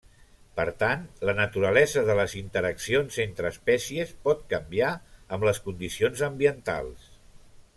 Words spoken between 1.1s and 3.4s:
la naturalesa de les interaccions